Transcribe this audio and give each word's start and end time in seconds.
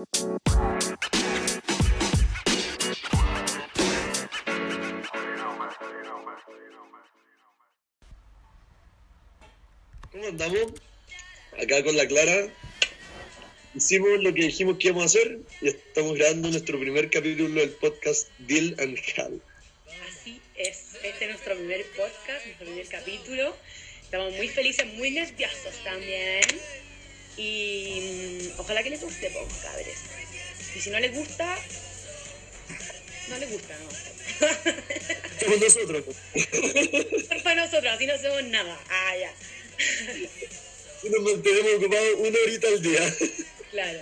¿Cómo 0.00 0.16
andamos? 10.26 10.72
Acá 11.62 11.84
con 11.84 11.96
la 11.96 12.08
Clara. 12.08 12.48
Hicimos 13.74 14.22
lo 14.22 14.32
que 14.32 14.44
dijimos 14.44 14.78
que 14.78 14.88
íbamos 14.88 15.02
a 15.02 15.06
hacer 15.06 15.40
y 15.60 15.68
estamos 15.68 16.14
grabando 16.16 16.48
nuestro 16.48 16.80
primer 16.80 17.10
capítulo 17.10 17.60
del 17.60 17.70
podcast 17.72 18.28
Deal 18.38 18.74
and 18.78 18.98
Hall. 19.16 19.42
Así 20.08 20.40
es, 20.56 20.94
este 21.02 21.24
es 21.24 21.30
nuestro 21.30 21.56
primer 21.56 21.84
podcast, 21.88 22.46
nuestro 22.46 22.66
primer 22.66 22.86
capítulo. 22.88 23.54
Estamos 24.02 24.32
muy 24.32 24.48
felices, 24.48 24.86
muy 24.94 25.10
nerviosos 25.10 25.74
también. 25.84 26.40
Y 27.40 28.00
mm, 28.52 28.60
ojalá 28.60 28.82
que 28.82 28.90
les 28.90 29.00
guste, 29.00 29.30
pues, 29.30 29.62
cabres. 29.62 29.96
Y 30.76 30.80
si 30.80 30.90
no 30.90 31.00
les 31.00 31.14
gusta, 31.14 31.56
no 33.28 33.38
les 33.38 33.50
gusta, 33.50 33.78
no. 33.78 33.88
Somos 35.40 35.60
nosotros. 35.60 36.04
Para 37.42 37.64
nosotros, 37.64 37.92
así 37.94 38.06
no 38.06 38.12
hacemos 38.12 38.44
nada. 38.44 38.78
Ah, 38.90 39.16
ya. 39.16 39.32
Nos 41.08 41.22
mantenemos 41.22 41.74
ocupados 41.76 42.14
una 42.18 42.38
horita 42.44 42.68
al 42.68 42.82
día. 42.82 43.16
Claro. 43.70 44.00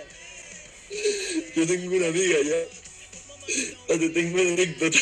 Yo 1.55 1.67
tengo 1.67 1.95
una 1.95 2.07
amiga 2.07 2.37
ya. 2.43 3.97
Te 3.97 4.09
tengo 4.09 4.41
una 4.41 4.51
anécdota 4.51 4.99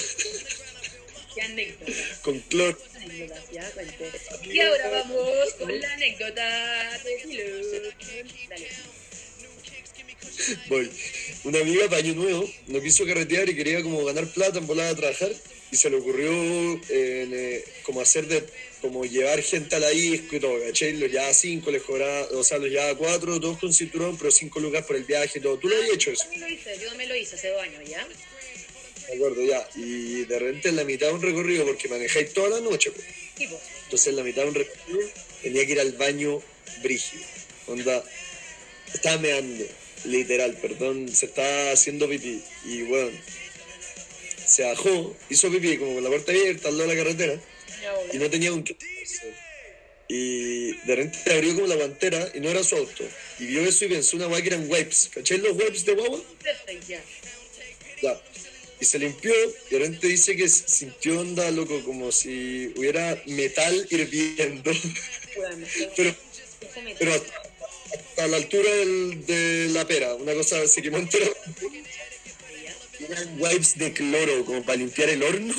¿Qué 1.33 1.41
anécdota? 1.41 1.91
con 2.21 2.39
ya. 3.51 3.71
Y 4.43 4.59
ahora 4.59 4.89
vamos 4.89 5.53
con 5.59 5.79
la 5.79 5.93
anécdota 5.93 6.99
de 7.03 7.17
Kilo. 7.23 7.43
Dale. 8.49 8.67
Voy. 10.69 10.91
Una 11.43 11.59
amiga 11.59 11.85
para 11.85 11.97
año 11.97 12.13
nuevo 12.13 12.49
no 12.67 12.81
quiso 12.81 13.05
carretear 13.05 13.49
y 13.49 13.55
quería 13.55 13.81
como 13.81 14.03
ganar 14.05 14.27
plata 14.27 14.59
en 14.59 14.67
volada 14.67 14.91
a 14.91 14.95
trabajar 14.95 15.31
y 15.71 15.75
se 15.75 15.89
le 15.89 15.97
ocurrió 15.97 16.29
en, 16.31 16.79
eh, 17.33 17.63
como 17.83 18.01
hacer 18.01 18.27
de 18.27 18.43
como 18.81 19.05
llevar 19.05 19.41
gente 19.41 19.75
a 19.75 19.79
la 19.79 19.89
disco 19.89 20.35
y 20.35 20.39
todo, 20.39 20.61
¿cachai? 20.61 20.93
Los 20.93 21.11
llevaba 21.11 21.33
cinco, 21.33 21.71
les 21.71 21.81
cobraba, 21.81 22.27
o 22.33 22.43
sea, 22.43 22.59
los 22.59 22.69
llevaba 22.69 22.95
cuatro, 22.95 23.39
todos 23.39 23.57
con 23.57 23.73
cinturón, 23.73 24.17
pero 24.17 24.31
cinco 24.31 24.59
lucas 24.59 24.85
por 24.85 24.95
el 24.95 25.03
viaje 25.03 25.39
y 25.39 25.41
todo. 25.41 25.57
¿Tú 25.57 25.67
lo 25.67 25.75
habías 25.75 25.95
hecho 25.95 26.11
eso? 26.11 26.23
También 26.23 26.41
lo 26.41 26.49
hice, 26.49 26.77
yo 26.79 26.87
también 26.89 27.09
lo 27.09 27.15
hice 27.15 27.35
hace 27.35 27.49
dos 27.49 27.61
años, 27.61 27.89
¿ya? 27.89 28.07
Me 29.07 29.15
acuerdo, 29.15 29.43
ya. 29.43 29.67
Y 29.75 30.25
de 30.25 30.39
repente 30.39 30.69
en 30.69 30.75
la 30.75 30.83
mitad 30.83 31.07
de 31.07 31.13
un 31.13 31.21
recorrido, 31.21 31.65
porque 31.65 31.87
manejáis 31.87 32.33
toda 32.33 32.49
la 32.49 32.59
noche, 32.59 32.91
pues. 32.91 33.05
Tipo, 33.35 33.59
Entonces 33.83 34.07
en 34.07 34.15
la 34.15 34.23
mitad 34.23 34.43
de 34.43 34.49
un 34.49 34.55
recorrido 34.55 34.99
tenía 35.41 35.65
que 35.65 35.71
ir 35.71 35.79
al 35.79 35.93
baño 35.93 36.41
brígido. 36.81 37.23
Onda, 37.67 38.03
estaba 38.93 39.17
meando, 39.17 39.65
literal, 40.05 40.57
perdón, 40.61 41.13
se 41.13 41.27
estaba 41.27 41.71
haciendo 41.71 42.09
pipí. 42.09 42.41
Y 42.65 42.83
bueno, 42.83 43.17
se 44.45 44.63
bajó, 44.63 45.15
hizo 45.29 45.51
pipí 45.51 45.77
como 45.77 45.95
con 45.95 46.03
la 46.03 46.09
puerta 46.09 46.31
abierta 46.31 46.69
al 46.69 46.77
lado 46.77 46.89
de 46.89 46.95
la 46.95 47.03
carretera 47.03 47.41
y 48.13 48.17
no 48.17 48.29
tenía 48.29 48.53
un. 48.53 48.63
Y 50.09 50.71
de 50.85 50.95
repente 50.95 51.33
abrió 51.33 51.55
como 51.55 51.67
la 51.67 51.75
guantera 51.75 52.31
y 52.33 52.39
no 52.39 52.49
era 52.49 52.63
su 52.63 52.75
auto. 52.77 53.03
Y 53.39 53.45
vio 53.45 53.61
eso 53.61 53.85
y 53.85 53.89
pensó 53.89 54.15
una 54.15 54.27
guay 54.27 54.41
que 54.41 54.49
eran 54.49 54.69
wipes. 54.69 55.09
¿Cachai 55.13 55.39
los 55.39 55.53
wipes 55.53 55.85
de 55.85 55.93
guagua? 55.93 56.21
ya. 58.01 58.21
Y 58.79 58.85
se 58.85 58.99
limpió 58.99 59.33
y 59.71 59.75
repente 59.75 60.07
dice 60.07 60.35
que 60.35 60.47
sintió 60.47 61.19
onda, 61.19 61.49
loco, 61.51 61.81
como 61.83 62.11
si 62.11 62.71
hubiera 62.75 63.21
metal 63.25 63.87
hirviendo. 63.89 64.71
Bueno, 65.35 65.65
pero 65.95 66.15
pero 66.99 67.13
hasta, 67.13 67.41
hasta 67.93 68.27
la 68.27 68.37
altura 68.37 68.69
del- 68.71 69.25
de 69.25 69.67
la 69.71 69.85
pera, 69.87 70.13
una 70.15 70.33
cosa 70.33 70.67
se 70.67 70.81
quemó 70.81 70.97
entera. 70.97 71.27
Eran 72.99 73.41
wipes 73.41 73.77
de 73.77 73.93
cloro 73.93 74.43
como 74.45 74.63
para 74.63 74.77
limpiar 74.77 75.09
el 75.09 75.23
horno. 75.23 75.53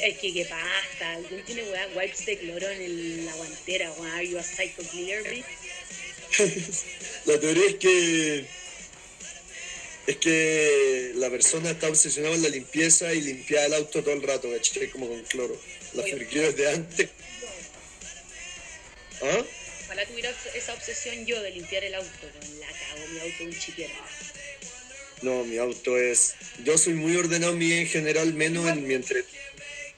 Es 0.00 0.18
que 0.18 0.32
qué 0.32 0.44
pasa. 0.44 1.12
Alguien 1.14 1.44
tiene 1.44 1.62
weá, 1.64 1.88
wipes 1.96 2.26
de 2.26 2.38
cloro 2.38 2.68
en 2.68 2.82
el- 2.82 3.26
la 3.26 3.34
guantera, 3.34 3.90
weá. 3.92 4.14
Are 4.16 4.28
you 4.28 4.38
a 4.38 4.42
psycho 4.42 4.82
clear, 4.90 5.22
bitch? 5.24 5.44
La 7.26 7.40
teoría 7.40 7.66
es 7.68 7.74
que 7.76 8.44
es 10.06 10.16
que 10.18 11.12
la 11.16 11.28
persona 11.30 11.70
está 11.70 11.88
obsesionada 11.88 12.34
con 12.34 12.42
la 12.42 12.48
limpieza 12.48 13.12
y 13.12 13.22
limpiaba 13.22 13.66
el 13.66 13.74
auto 13.74 14.02
todo 14.04 14.14
el 14.14 14.22
rato, 14.22 14.48
¿cachai? 14.52 14.88
Como 14.90 15.08
con 15.08 15.20
cloro. 15.24 15.60
La 15.94 16.02
friqué 16.04 16.40
desde 16.52 16.68
antes. 16.70 17.08
¿Ah? 19.22 19.44
Ojalá 19.86 20.06
tuviera 20.06 20.32
esa 20.54 20.74
obsesión 20.74 21.26
yo 21.26 21.40
de 21.42 21.50
limpiar 21.50 21.82
el 21.84 21.94
auto. 21.94 22.08
Con 22.20 22.60
la 22.60 22.66
cago, 22.68 23.06
mi 23.12 23.18
auto 23.20 23.44
un 23.44 23.58
chiquero. 23.58 23.94
No, 25.22 25.44
mi 25.44 25.56
auto 25.58 25.98
es. 25.98 26.34
Yo 26.64 26.76
soy 26.78 26.92
muy 26.94 27.16
ordenado 27.16 27.52
en 27.52 27.58
mi 27.58 27.72
en 27.72 27.88
general, 27.88 28.32
menos 28.34 28.68
en 28.68 28.86
mi 28.86 28.94
entre 28.94 29.24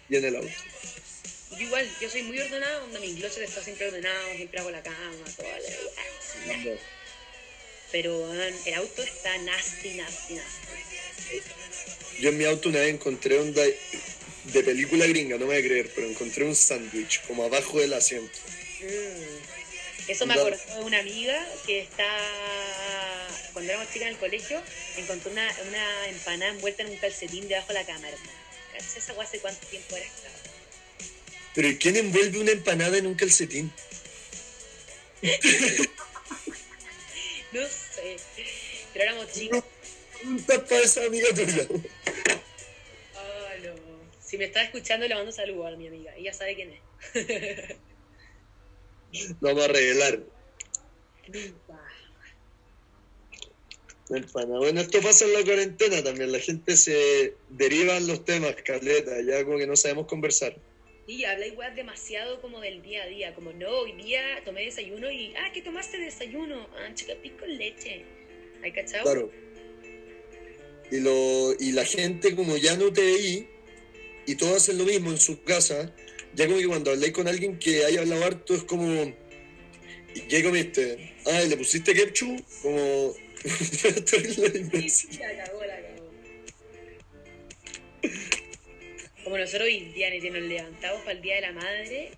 y 0.09 0.17
en 0.17 0.25
el 0.25 0.37
auto. 0.37 0.49
Yo 1.53 1.59
igual, 1.61 1.89
yo 2.01 2.11
soy 2.11 2.23
muy 2.23 2.39
ordenada, 2.41 2.85
onda 2.85 3.01
mi 3.01 3.15
closet 3.15 3.43
está 3.45 3.63
siempre 3.63 3.89
ordenado, 3.89 4.35
siempre 4.37 4.61
hago 4.61 4.71
la 4.71 4.83
cama, 4.83 5.13
toda 5.37 5.59
la. 5.59 6.77
Pero 7.91 8.33
el 8.67 8.75
auto 8.75 9.03
está 9.03 9.37
nasty, 9.39 9.95
nasty, 9.95 10.35
nasty. 10.35 11.43
Yo 12.21 12.29
en 12.31 12.39
mi 12.39 12.45
auto 12.45 12.69
una 12.69 12.81
vez 12.81 12.91
encontré 12.95 13.39
onda 13.39 13.63
de 13.63 14.63
película 14.63 15.07
gringa, 15.07 15.37
no 15.37 15.47
me 15.47 15.55
voy 15.55 15.57
a 15.57 15.67
creer, 15.67 15.91
pero 15.95 16.07
encontré 16.07 16.45
un 16.45 16.55
sándwich 16.55 17.23
como 17.27 17.45
abajo 17.45 17.79
del 17.81 17.93
asiento. 17.95 18.39
Mm. 18.83 20.11
Eso 20.11 20.27
me 20.27 20.35
Onda- 20.39 20.55
acordó 20.57 20.75
de 20.81 20.85
una 20.85 20.99
amiga 21.01 21.47
que 21.67 21.81
está, 21.81 22.09
cuando 23.53 23.73
éramos 23.73 23.93
chicas 23.93 24.09
en 24.09 24.15
el 24.15 24.19
colegio, 24.19 24.63
encontró 24.97 25.31
una, 25.31 25.55
una 25.69 26.09
empanada 26.09 26.53
envuelta 26.53 26.83
en 26.83 26.91
un 26.91 26.97
calcetín 26.97 27.47
debajo 27.49 27.69
de 27.69 27.75
la 27.75 27.85
cámara. 27.87 28.17
¿Cachai 28.79 28.99
esa 28.99 29.21
hace 29.21 29.41
cuánto 29.41 29.67
tiempo 29.67 29.97
era 29.97 30.07
esta? 30.07 30.29
Pero 31.55 31.69
¿y 31.69 31.79
quién 31.79 31.97
envuelve 31.97 32.39
una 32.39 32.53
empanada 32.53 32.97
en 32.97 33.07
un 33.07 33.15
calcetín? 33.15 33.73
No 37.51 37.63
sé, 37.67 38.19
pero 38.93 39.05
éramos 39.07 39.33
chicos. 39.33 39.65
Un 40.23 40.45
tapa 40.45 40.75
esa 40.77 41.03
amiga 41.07 41.29
tuya. 41.35 41.67
Ah, 43.17 43.55
no. 43.65 43.73
Si 44.21 44.37
me 44.37 44.45
está 44.45 44.63
escuchando, 44.63 45.09
le 45.09 45.15
mando 45.15 45.33
saludos 45.33 45.73
a 45.73 45.77
mi 45.77 45.87
amiga. 45.87 46.15
Ella 46.15 46.35
sabe 46.35 46.55
quién 46.55 46.73
es. 46.73 47.77
No 49.41 49.49
vamos 49.49 49.65
a 49.65 49.69
revelar. 49.69 50.21
Nunca. 51.29 51.98
Bueno, 54.09 54.81
esto 54.81 55.01
pasa 55.03 55.27
en 55.27 55.35
la 55.35 55.45
cuarentena 55.45 56.03
también. 56.03 56.33
La 56.33 56.39
gente 56.39 56.77
se 56.77 57.35
deriva 57.51 57.97
en 57.97 58.07
los 58.07 58.25
temas, 58.25 58.55
caleta, 58.65 59.21
ya 59.21 59.45
como 59.45 59.59
que 59.59 59.67
no 59.67 59.77
sabemos 59.77 60.07
conversar. 60.07 60.57
Y 61.07 61.25
habláis 61.25 61.57
weas 61.57 61.75
demasiado 61.75 62.41
como 62.41 62.61
del 62.61 62.83
día 62.83 63.03
a 63.05 63.07
día, 63.07 63.35
como 63.35 63.53
no, 63.53 63.69
hoy 63.69 63.93
día 63.93 64.21
tomé 64.45 64.65
desayuno 64.65 65.11
y, 65.11 65.35
ah, 65.37 65.51
¿qué 65.53 65.63
tomaste 65.63 65.99
de 65.99 66.05
desayuno? 66.05 66.69
Ah, 66.77 66.93
chacapí 66.95 67.31
con 67.31 67.57
leche. 67.57 68.05
¿Hay 68.63 68.73
cachado? 68.73 69.05
Claro. 69.05 69.33
Y, 70.91 71.01
lo, 71.01 71.55
y 71.59 71.73
la 71.73 71.85
gente 71.85 72.35
como 72.35 72.57
ya 72.57 72.77
no 72.77 72.93
te 72.93 73.03
veí 73.03 73.47
y 74.27 74.35
todos 74.35 74.57
hacen 74.57 74.79
lo 74.79 74.85
mismo 74.85 75.11
en 75.11 75.19
su 75.19 75.43
casa, 75.43 75.95
ya 76.35 76.47
como 76.47 76.59
que 76.59 76.67
cuando 76.67 76.91
habláis 76.91 77.13
con 77.13 77.29
alguien 77.29 77.59
que 77.59 77.85
haya 77.85 78.01
hablado 78.01 78.25
harto 78.25 78.55
es 78.55 78.65
como, 78.65 78.87
¿y 80.15 80.21
qué 80.29 80.43
comiste? 80.43 81.15
Ah, 81.27 81.43
¿y 81.43 81.49
¿le 81.49 81.57
pusiste 81.57 81.95
ketchup? 81.95 82.43
Como... 82.63 83.15
Estoy 83.45 84.45
en 84.55 84.69
la. 84.69 85.19
La 85.21 85.45
cagó, 85.45 85.65
la 85.65 85.81
cagó. 85.81 86.09
Como 89.25 89.39
nosotros 89.39 89.69
día 89.95 90.11
ni 90.11 90.21
nos 90.21 90.43
levantamos 90.43 91.01
para 91.01 91.13
el 91.13 91.21
Día 91.21 91.35
de 91.37 91.41
la 91.43 91.53
Madre 91.53 92.13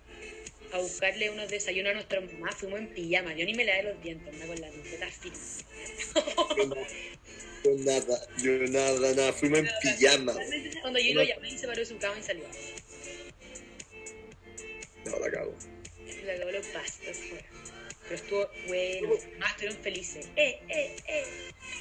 a 0.71 0.79
buscarle 0.79 1.29
unos 1.29 1.49
desayunos 1.49 1.91
a 1.91 1.93
nuestras 1.95 2.31
mamás, 2.33 2.55
fuimos 2.55 2.79
en 2.79 2.87
pijama. 2.87 3.33
Yo 3.33 3.45
ni 3.45 3.53
me 3.53 3.65
lavé 3.65 3.83
los 3.83 4.01
dientes, 4.01 4.33
anda 4.33 4.47
con 4.47 4.61
las 4.61 4.71
tetas 4.71 5.13
firmes. 5.15 5.65
Yo 7.63 7.75
nada, 7.77 8.27
yo 8.41 8.51
nada, 8.69 9.13
nada, 9.13 9.33
fuimos 9.33 9.59
en 9.59 9.69
pijama. 9.81 10.33
Cuando 10.81 10.99
yo 10.99 11.13
lo 11.15 11.23
llamé 11.23 11.49
y 11.49 11.57
se 11.57 11.67
paró 11.67 11.79
de 11.79 11.85
su 11.85 11.97
cama 11.97 12.17
y 12.19 12.23
salió. 12.23 12.45
No, 15.05 15.19
la 15.19 15.31
cago. 15.31 15.55
Le 16.23 16.31
acabó 16.31 16.51
los 16.51 16.67
pastos, 16.67 17.17
fuera. 17.17 17.45
Pero 18.03 18.15
estuvo 18.15 18.49
bueno, 18.67 19.09
más 19.39 19.51
estuvieron 19.51 19.77
felices. 19.81 20.27
¡Eh, 20.35 20.59
eh, 20.69 20.95
eh! 21.07 21.23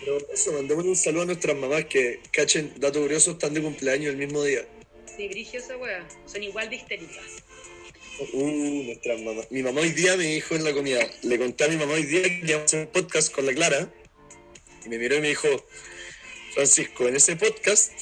Pero 0.00 0.18
eso, 0.32 0.52
mandémosle 0.52 0.90
un 0.90 0.96
saludo 0.96 1.22
a 1.22 1.26
nuestras 1.26 1.56
mamás 1.56 1.86
que, 1.86 2.20
cachen, 2.30 2.72
dato 2.76 3.00
curioso, 3.00 3.32
están 3.32 3.54
de 3.54 3.62
cumpleaños 3.62 4.10
el 4.10 4.16
mismo 4.16 4.42
día. 4.44 4.66
Sí, 5.16 5.28
brigio 5.28 5.60
esa 5.60 5.76
wea. 5.76 6.06
Son 6.26 6.42
igual 6.42 6.70
de 6.70 6.76
histéricas. 6.76 7.24
Uh, 8.32 8.84
nuestras 8.84 9.20
mamás. 9.22 9.50
Mi 9.50 9.62
mamá 9.62 9.80
hoy 9.80 9.90
día 9.90 10.16
me 10.16 10.24
dijo 10.24 10.54
en 10.54 10.64
la 10.64 10.72
comida, 10.72 11.00
le 11.22 11.38
conté 11.38 11.64
a 11.64 11.68
mi 11.68 11.76
mamá 11.76 11.94
hoy 11.94 12.04
día 12.04 12.22
que 12.22 12.42
íbamos 12.44 12.62
a 12.62 12.64
hacer 12.64 12.80
un 12.80 12.92
podcast 12.92 13.32
con 13.32 13.46
la 13.46 13.54
Clara, 13.54 13.92
y 14.84 14.88
me 14.88 14.98
miró 14.98 15.16
y 15.16 15.20
me 15.20 15.28
dijo, 15.28 15.48
Francisco, 16.54 17.08
en 17.08 17.16
ese 17.16 17.36
podcast 17.36 17.92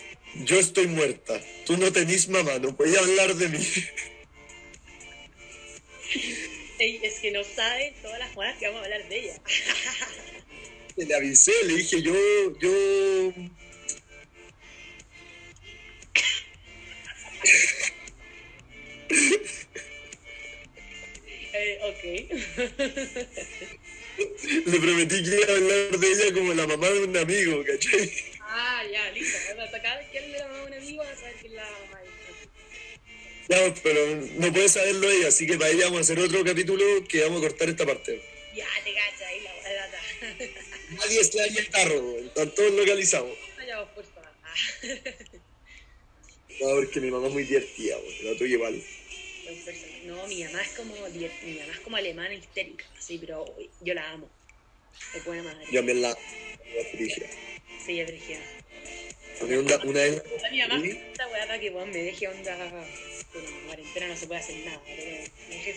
yo 0.44 0.59
estoy 0.59 0.88
muerta, 0.88 1.41
tú 1.67 1.76
no 1.76 1.93
tenés 1.93 2.29
mamá, 2.29 2.59
no 2.59 2.76
podía 2.76 2.99
hablar 2.99 3.35
de 3.37 3.49
mí. 3.49 3.59
Ey, 6.80 7.00
es 7.02 7.19
que 7.19 7.30
no 7.32 7.42
saben 7.42 7.92
todas 8.02 8.19
las 8.20 8.30
jugadas 8.32 8.56
que 8.58 8.66
vamos 8.66 8.82
a 8.82 8.84
hablar 8.84 9.08
de 9.08 9.19
ella. 9.19 9.34
Le 10.96 11.14
avisé, 11.14 11.52
le 11.64 11.75
dije, 11.75 12.02
yo, 12.02 12.12
yo... 12.58 13.32
Eh, 21.52 21.78
ok. 21.84 22.02
Le 24.66 24.81
prometí 24.81 25.22
que 25.22 25.36
iba 25.36 25.46
a 25.46 25.56
hablar 25.56 25.98
de 25.98 26.06
ella 26.08 26.34
como 26.34 26.52
la 26.54 26.66
mamá 26.66 26.88
de 26.88 27.04
un 27.04 27.16
amigo, 27.16 27.64
¿cachai? 27.64 28.12
ah, 28.40 28.82
ya, 28.92 29.10
listo. 29.12 29.38
Hasta 29.60 29.81
Ya, 33.48 33.74
pero 33.82 34.00
no 34.36 34.52
puede 34.52 34.68
saberlo 34.68 35.10
ella, 35.10 35.28
así 35.28 35.46
que 35.46 35.56
para 35.56 35.70
ella 35.70 35.84
vamos 35.84 35.98
a 35.98 36.02
hacer 36.02 36.18
otro 36.18 36.44
capítulo 36.44 36.84
que 37.08 37.22
vamos 37.22 37.38
a 37.38 37.48
cortar 37.48 37.68
esta 37.70 37.86
parte. 37.86 38.20
Ya, 38.54 38.66
te 38.84 38.92
cacha, 38.92 39.26
ahí 39.26 39.40
la 39.40 39.72
gata. 39.72 40.00
Nadie 40.90 41.20
está 41.20 41.42
ahí 41.42 41.56
el 41.56 41.70
tarro, 41.70 42.18
están 42.18 42.50
todos 42.54 42.72
localizados. 42.72 43.36
Por 43.94 44.04
favor. 44.04 44.28
No, 46.60 46.74
porque 46.74 47.00
mi 47.00 47.08
mamá 47.08 47.28
es 47.28 47.32
muy 47.32 47.44
divertida, 47.44 47.96
la 48.24 48.36
tuya 48.36 48.58
personaje. 48.58 50.02
No, 50.06 50.26
mi 50.26 50.42
mamá 50.42 50.60
es 50.60 50.68
como 50.70 50.94
mi 51.08 51.20
mamá 51.20 51.72
es 51.72 51.80
como 51.84 51.96
alemana 51.96 52.34
histérica, 52.34 52.84
sí, 52.98 53.18
pero 53.18 53.44
yo 53.80 53.94
la 53.94 54.10
amo. 54.10 54.28
Es 55.14 55.24
buena 55.24 55.44
madre. 55.44 55.64
Yo 55.70 55.78
también 55.78 56.02
la... 56.02 56.16
dirige. 56.92 57.30
Sí, 57.86 58.00
es 58.00 58.08
brígida. 58.08 58.40
A 59.40 59.44
mí 59.44 59.54
una, 59.54 59.76
una 59.84 60.00
vez... 60.00 60.22
Mi 60.50 60.58
mamá 60.58 60.84
esta 60.84 61.28
weá 61.28 61.46
para 61.46 61.60
que 61.60 61.70
me 61.70 62.02
deje 62.02 62.26
onda. 62.26 62.86
Pero 63.32 63.46
en 63.46 63.66
cuarentena 63.66 64.08
no 64.08 64.16
se 64.16 64.26
puede 64.26 64.40
hacer 64.40 64.56
nada, 64.64 64.80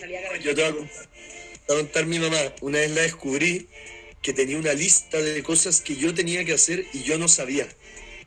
salir 0.00 0.16
a 0.16 0.36
Yo 0.38 0.54
te 0.54 0.62
voy 0.62 0.70
a 0.70 0.74
contar, 0.74 1.06
te 1.06 1.72
voy 1.72 1.76
a 1.76 1.80
contar 1.80 2.06
mi 2.06 2.18
mamá. 2.18 2.54
Una 2.60 2.78
vez 2.78 2.90
la 2.90 3.02
descubrí 3.02 3.68
que 4.22 4.32
tenía 4.32 4.56
una 4.56 4.72
lista 4.72 5.20
de 5.20 5.42
cosas 5.42 5.80
que 5.80 5.96
yo 5.96 6.14
tenía 6.14 6.44
que 6.44 6.52
hacer 6.52 6.86
y 6.92 7.02
yo 7.02 7.18
no 7.18 7.28
sabía. 7.28 7.68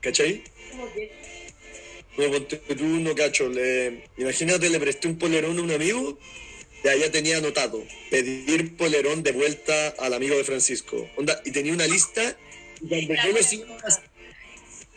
¿Cachai? 0.01 0.43
Como 0.71 0.93
que 0.93 1.11
No, 2.17 2.31
ponte 2.31 2.57
tú, 2.57 2.85
no 2.85 3.15
cacho. 3.15 3.49
Le, 3.49 4.03
imagínate, 4.17 4.69
le 4.69 4.79
presté 4.79 5.07
un 5.07 5.17
polerón 5.17 5.57
a 5.57 5.61
un 5.61 5.71
amigo 5.71 6.19
y 6.83 6.87
allá 6.87 7.11
tenía 7.11 7.37
anotado 7.37 7.83
pedir 8.11 8.75
polerón 8.77 9.23
de 9.23 9.31
vuelta 9.31 9.89
al 9.97 10.13
amigo 10.13 10.35
de 10.37 10.43
Francisco. 10.43 11.09
Onda, 11.15 11.41
y 11.45 11.51
tenía 11.51 11.73
una 11.73 11.87
lista 11.87 12.37
y 12.81 12.87
cuando 12.87 13.15
yo 13.15 13.31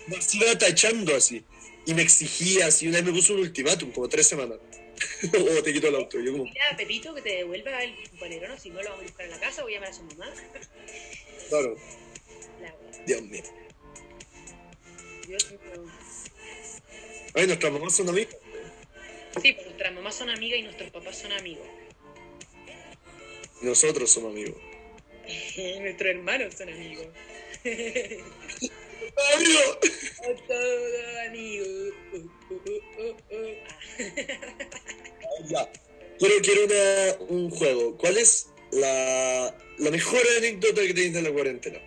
los 0.08 0.34
iba 0.34 0.58
tachando 0.58 1.14
así. 1.14 1.44
Y 1.88 1.94
me 1.94 2.02
exigía 2.02 2.66
así. 2.66 2.86
Una 2.86 2.98
vez 2.98 3.06
me 3.06 3.12
puso 3.12 3.32
un 3.32 3.40
ultimátum, 3.40 3.90
como 3.92 4.10
tres 4.10 4.26
semanas. 4.26 4.58
o 5.58 5.62
te 5.62 5.72
quito 5.72 5.88
el 5.88 5.94
auto. 5.94 6.20
Yo 6.20 6.32
como, 6.32 6.44
Mira, 6.44 6.76
Pepito, 6.76 7.14
que 7.14 7.22
te 7.22 7.30
devuelva 7.36 7.82
el 7.82 7.94
polerón, 8.18 8.60
si 8.60 8.68
no 8.68 8.82
lo 8.82 8.90
vamos 8.90 9.00
a 9.00 9.02
buscar 9.04 9.24
en 9.24 9.30
la 9.30 9.40
casa, 9.40 9.62
voy 9.62 9.72
a 9.72 9.76
llamar 9.76 9.88
a 9.88 9.94
su 9.94 10.02
mamá. 10.02 10.30
claro, 11.48 11.76
La. 12.60 12.74
Dios 13.06 13.22
mío. 13.22 13.42
Dios 15.26 15.50
mío. 15.50 15.60
Ay, 17.32 17.46
nuestras 17.46 17.72
mamás 17.72 17.96
son 17.96 18.10
amigas. 18.10 18.36
Sí, 19.40 19.52
pues 19.54 19.64
nuestras 19.64 19.94
mamás 19.94 20.14
son 20.14 20.28
amigas 20.28 20.58
y 20.58 20.62
nuestros 20.64 20.90
papás 20.90 21.16
son 21.16 21.32
amigos. 21.32 21.66
Nosotros 23.62 24.12
somos 24.12 24.32
amigos. 24.32 24.60
nuestros 25.80 26.10
hermanos 26.10 26.52
son 26.54 26.68
amigos. 26.68 27.06
¡Amigo! 29.34 29.60
Todos 30.46 31.16
amigos. 31.26 31.77
Ya. 35.48 35.70
Quiero, 36.18 36.34
quiero 36.42 36.64
una- 36.64 37.16
un 37.28 37.50
juego. 37.50 37.96
¿Cuál 37.96 38.16
es 38.18 38.48
la, 38.72 39.54
la 39.78 39.90
mejor 39.90 40.20
anécdota 40.38 40.82
que 40.82 40.94
tienes 40.94 41.14
de 41.14 41.22
la 41.22 41.30
cuarentena? 41.32 41.78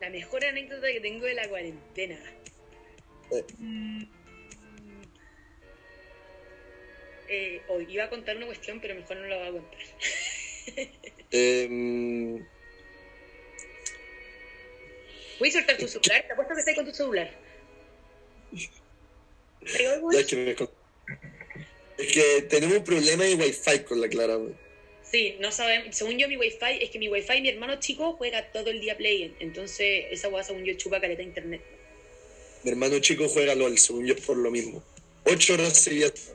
La 0.00 0.10
mejor 0.10 0.44
anécdota 0.44 0.86
que 0.92 1.00
tengo 1.00 1.26
de 1.26 1.34
la 1.34 1.48
cuarentena. 1.48 2.18
Eh, 3.30 3.44
Mm. 3.58 4.02
Eh, 7.26 7.62
hoy 7.68 7.86
iba 7.88 8.04
a 8.04 8.10
contar 8.10 8.36
una 8.36 8.44
cuestión, 8.46 8.80
pero 8.80 8.94
mejor 8.94 9.16
no 9.16 9.26
la 9.26 9.38
voy 9.38 9.46
a 9.48 9.50
contar. 9.52 9.80
em, 11.30 12.46
Voy 15.38 15.48
a 15.48 15.52
soltar 15.52 15.76
tu 15.78 15.88
celular, 15.88 16.22
te 16.26 16.32
apuesto 16.32 16.54
que 16.54 16.60
estás 16.60 16.74
con 16.76 16.84
tu 16.84 16.94
celular. 16.94 17.30
¿Traigo 18.52 18.52
algo 18.52 19.52
ya 19.52 19.52
ahí? 19.52 19.53
Es 19.66 20.26
que 20.26 20.56
Es 21.98 22.48
tenemos 22.48 22.78
un 22.78 22.84
problema 22.84 23.24
de 23.24 23.34
wifi 23.34 23.80
con 23.80 24.00
la 24.00 24.08
Clara. 24.08 24.36
güey. 24.36 24.54
Sí, 25.02 25.36
no 25.38 25.52
sabemos. 25.52 25.94
Según 25.96 26.18
yo, 26.18 26.28
mi 26.28 26.36
wifi 26.36 26.82
es 26.82 26.90
que 26.90 26.98
mi 26.98 27.08
wifi, 27.08 27.40
mi 27.40 27.48
hermano 27.48 27.78
chico 27.78 28.14
juega 28.14 28.50
todo 28.50 28.70
el 28.70 28.80
día 28.80 28.96
Play. 28.96 29.34
Entonces, 29.38 30.06
esa 30.10 30.28
weá, 30.28 30.42
según 30.42 30.64
yo, 30.64 30.74
chupa 30.74 31.00
caleta 31.00 31.18
de 31.18 31.28
internet. 31.28 31.60
Mi 32.64 32.70
hermano 32.70 32.98
chico 32.98 33.28
juega 33.28 33.54
LOL, 33.54 33.78
según 33.78 34.06
yo, 34.06 34.16
por 34.16 34.36
lo 34.36 34.50
mismo. 34.50 34.82
Ocho 35.24 35.54
horas 35.54 35.76
seguidas. 35.76 36.32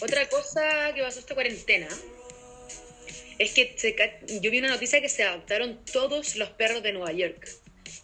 Otra 0.00 0.28
cosa 0.28 0.92
que 0.94 1.02
pasó 1.02 1.20
esta 1.20 1.34
cuarentena 1.34 1.88
es 3.38 3.52
que 3.52 3.74
se 3.76 3.94
yo 4.40 4.50
vi 4.50 4.58
una 4.58 4.68
noticia 4.68 5.00
que 5.00 5.08
se 5.08 5.22
adoptaron 5.22 5.84
todos 5.84 6.36
los 6.36 6.50
perros 6.50 6.82
de 6.82 6.92
Nueva 6.92 7.12
York. 7.12 7.48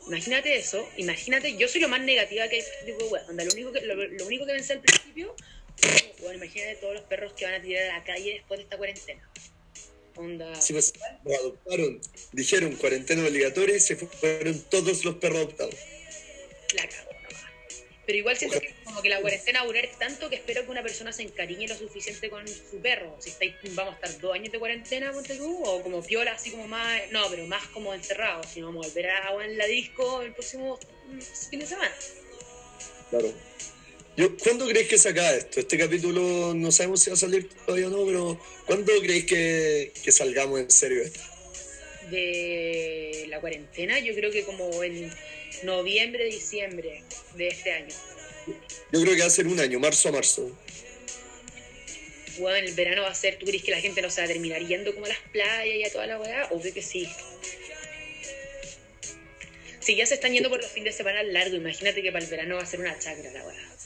Imagínate 0.06 0.56
eso, 0.56 0.88
imagínate, 0.96 1.56
yo 1.56 1.68
soy 1.68 1.80
lo 1.80 1.88
más 1.88 2.00
negativa 2.00 2.48
que 2.48 2.56
hay 2.56 2.62
tipo 2.86 3.16
de 3.16 3.44
lo, 3.44 3.52
único 3.52 3.72
que, 3.72 3.80
lo, 3.82 3.94
lo 3.94 4.26
único 4.26 4.46
que 4.46 4.52
pensé 4.52 4.74
al 4.74 4.80
principio, 4.80 5.34
bueno, 6.20 6.34
imagínate 6.44 6.76
todos 6.76 6.94
los 6.94 7.04
perros 7.04 7.32
que 7.34 7.44
van 7.44 7.54
a 7.54 7.62
tirar 7.62 7.90
a 7.90 7.98
la 7.98 8.04
calle 8.04 8.34
después 8.34 8.58
de 8.58 8.64
esta 8.64 8.76
cuarentena. 8.76 9.28
Onda, 10.16 10.60
Sí, 10.60 10.72
pues, 10.72 10.94
adoptaron. 11.24 12.00
Dijeron 12.32 12.74
cuarentena 12.76 13.26
obligatoria 13.26 13.76
y 13.76 13.80
se 13.80 13.96
fueron 13.96 14.60
todos 14.70 15.04
los 15.04 15.16
perros 15.16 15.38
adoptados. 15.38 15.74
la 16.74 16.88
cago. 16.88 17.10
Pero 18.06 18.18
igual 18.18 18.36
siento 18.36 18.60
que 18.60 18.72
como 18.84 19.02
que 19.02 19.08
la 19.08 19.20
cuarentena 19.20 19.58
va 19.58 19.64
a 19.64 19.66
durar 19.66 19.88
tanto 19.98 20.30
que 20.30 20.36
espero 20.36 20.64
que 20.64 20.70
una 20.70 20.82
persona 20.82 21.12
se 21.12 21.22
encariñe 21.22 21.66
lo 21.66 21.76
suficiente 21.76 22.30
con 22.30 22.46
su 22.46 22.78
perro. 22.80 23.16
Si 23.18 23.30
estáis, 23.30 23.54
vamos 23.74 23.94
a 23.94 23.96
estar 23.96 24.20
dos 24.20 24.32
años 24.32 24.52
de 24.52 24.60
cuarentena, 24.60 25.12
ponte 25.12 25.34
tú, 25.34 25.62
o 25.64 25.82
como 25.82 26.02
piola, 26.04 26.32
así 26.32 26.52
como 26.52 26.68
más, 26.68 27.02
no, 27.10 27.28
pero 27.28 27.46
más 27.48 27.66
como 27.68 27.92
encerrado. 27.92 28.42
Si 28.44 28.60
no, 28.60 28.68
vamos 28.68 28.86
a 28.86 28.88
volver 28.90 29.10
a 29.10 29.44
en 29.44 29.58
la 29.58 29.66
disco 29.66 30.22
el 30.22 30.32
próximo 30.32 30.78
mm, 31.08 31.20
fin 31.50 31.60
de 31.60 31.66
semana. 31.66 31.94
Claro. 33.10 33.32
Yo, 34.16 34.34
¿Cuándo 34.38 34.66
crees 34.66 34.88
que 34.88 34.98
se 34.98 35.10
acaba 35.10 35.32
esto? 35.32 35.60
Este 35.60 35.76
capítulo 35.76 36.54
no 36.54 36.72
sabemos 36.72 37.02
si 37.02 37.10
va 37.10 37.14
a 37.14 37.18
salir 37.18 37.48
todavía 37.66 37.88
o 37.88 37.90
no, 37.90 38.06
pero 38.06 38.40
¿cuándo 38.66 38.92
creéis 39.00 39.26
que, 39.26 39.92
que 40.02 40.12
salgamos 40.12 40.60
en 40.60 40.70
serio 40.70 41.00
de 41.00 41.06
esto? 41.06 41.20
De 42.10 43.26
la 43.28 43.40
cuarentena, 43.40 43.98
yo 43.98 44.14
creo 44.14 44.30
que 44.30 44.44
como 44.44 44.82
en 44.82 45.12
noviembre, 45.64 46.24
diciembre 46.26 47.02
de 47.34 47.48
este 47.48 47.72
año. 47.72 47.94
Yo 48.92 49.02
creo 49.02 49.14
que 49.14 49.20
va 49.20 49.26
a 49.26 49.30
ser 49.30 49.46
un 49.46 49.58
año, 49.60 49.80
marzo 49.80 50.08
a 50.08 50.12
marzo. 50.12 50.56
Bueno, 52.38 52.68
el 52.68 52.74
verano 52.74 53.02
va 53.02 53.08
a 53.08 53.14
ser, 53.14 53.38
¿tú 53.38 53.46
crees 53.46 53.62
que 53.62 53.70
la 53.70 53.80
gente 53.80 54.02
no 54.02 54.10
se 54.10 54.20
va 54.20 54.26
a 54.26 54.28
terminar 54.28 54.60
yendo 54.60 54.92
como 54.94 55.06
a 55.06 55.08
las 55.08 55.18
playas 55.32 55.76
y 55.76 55.84
a 55.84 55.90
toda 55.90 56.06
la 56.06 56.20
weá? 56.20 56.48
Obvio 56.50 56.72
que 56.72 56.82
sí. 56.82 57.08
Si 59.80 59.96
ya 59.96 60.04
se 60.04 60.14
están 60.14 60.32
yendo 60.32 60.50
por 60.50 60.60
los 60.60 60.70
fines 60.70 60.94
de 60.94 60.98
semana 60.98 61.22
largos, 61.22 61.58
imagínate 61.58 62.02
que 62.02 62.12
para 62.12 62.24
el 62.24 62.30
verano 62.30 62.56
va 62.56 62.62
a 62.62 62.66
ser 62.66 62.80
una 62.80 62.98
chacra 62.98 63.30
la 63.30 63.46
weá. 63.46 63.76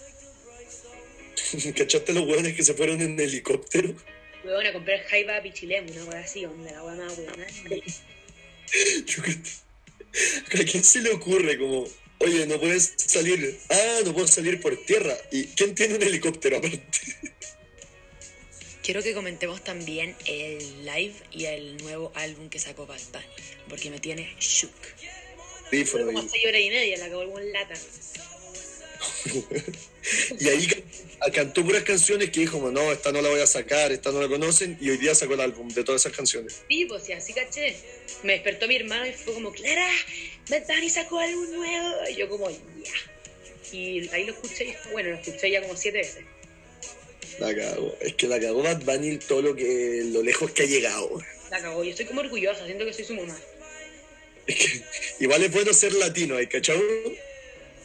¿Cachaste 1.77 2.12
los 2.12 2.25
hueones 2.25 2.55
que 2.55 2.62
se 2.62 2.75
fueron 2.75 3.00
en 3.00 3.19
helicóptero? 3.19 3.95
Weón, 4.45 4.67
a 4.67 4.73
comprar 4.73 5.00
jaiba 5.05 5.37
a 5.37 5.43
pichilemu, 5.43 5.93
una 5.93 6.05
weá 6.07 6.21
así, 6.21 6.45
onda, 6.45 6.73
la 6.73 6.83
weá 6.85 6.95
más 6.97 7.19
weón. 7.19 7.37
Yo 9.07 9.23
¿A 10.61 10.64
quién 10.64 10.85
se 10.85 11.00
le 11.00 11.11
ocurre 11.11 11.59
como, 11.59 11.87
oye, 12.19 12.47
no 12.47 12.59
puedes 12.59 12.95
salir? 12.97 13.59
Ah, 13.71 14.00
no 14.05 14.12
puedo 14.12 14.26
salir 14.26 14.61
por 14.61 14.76
tierra. 14.85 15.17
¿Y 15.31 15.47
quién 15.47 15.75
tiene 15.75 15.95
un 15.95 16.02
helicóptero 16.02 16.59
aparte? 16.59 16.81
Quiero 18.83 19.02
que 19.02 19.14
comentemos 19.14 19.62
también 19.62 20.17
el 20.26 20.85
live 20.85 21.14
y 21.31 21.45
el 21.45 21.76
nuevo 21.76 22.11
álbum 22.14 22.49
que 22.49 22.59
sacó 22.59 22.87
Bad 22.87 23.00
Bunny, 23.12 23.25
porque 23.69 23.90
me 23.90 24.00
tiene 24.00 24.35
shook. 24.40 24.73
Fue 25.69 25.79
Audífono 25.79 26.07
como 26.07 26.29
seis 26.29 26.45
horas 26.47 26.61
y 26.61 26.71
media, 26.71 26.99
la 26.99 27.05
acabó 27.05 27.26
buen 27.29 27.52
lata. 27.52 27.75
Y 30.39 30.49
ahí 30.49 30.67
ca- 30.67 31.31
cantó 31.33 31.65
puras 31.65 31.83
canciones 31.83 32.31
que 32.31 32.41
dijo, 32.41 32.59
no, 32.71 32.91
esta 32.93 33.12
no 33.12 33.21
la 33.21 33.29
voy 33.29 33.41
a 33.41 33.47
sacar, 33.47 33.93
esta 33.93 34.11
no 34.12 34.21
la 34.21 34.29
conocen, 34.29 34.79
y 34.81 34.91
hoy 34.91 34.97
día 34.97 35.15
sacó 35.15 35.35
el 35.35 35.41
álbum 35.41 35.69
de 35.69 35.85
todas 35.85 36.03
esas 36.03 36.17
canciones. 36.17 36.62
Sí, 36.69 36.87
pues 36.87 37.03
sí, 37.05 37.12
así 37.12 37.33
caché. 37.33 37.77
Me 38.23 38.33
despertó 38.35 38.67
mi 38.67 38.77
hermano 38.77 39.07
y 39.07 39.12
fue 39.12 39.35
como, 39.35 39.53
Clara, 39.53 39.89
Bad 40.49 40.67
Bunny 40.67 40.89
sacó 40.91 41.19
algo 41.19 41.45
nuevo. 41.47 41.95
Y 42.11 42.17
yo 42.17 42.29
como, 42.29 42.50
ya. 42.50 42.57
Y 43.73 44.09
ahí 44.09 44.25
lo 44.25 44.33
escuché 44.33 44.65
y 44.69 44.75
bueno, 44.93 45.11
lo 45.11 45.17
escuché 45.17 45.50
ya 45.50 45.61
como 45.62 45.77
siete 45.77 45.99
veces. 45.99 46.25
La 47.39 47.55
cagó. 47.55 47.95
Es 48.00 48.15
que 48.15 48.27
la 48.27 48.41
cagó 48.41 48.62
Bad 48.62 48.83
Bunny 48.85 49.19
todo 49.19 49.43
lo 49.43 49.55
que 49.55 50.03
lo 50.07 50.23
lejos 50.23 50.50
que 50.53 50.62
ha 50.62 50.67
llegado. 50.67 51.23
La 51.50 51.61
cagó. 51.61 51.85
Yo 51.85 51.91
estoy 51.91 52.07
como 52.07 52.21
orgullosa, 52.21 52.65
siento 52.65 52.85
que 52.85 52.93
soy 52.93 53.05
su 53.05 53.15
mamá. 53.15 53.37
Es 54.47 54.57
que 54.57 54.83
igual 55.21 55.45
es 55.45 55.53
bueno 55.53 55.73
ser 55.73 55.93
latino, 55.93 56.37
¿hay 56.37 56.47
cachado? 56.49 56.81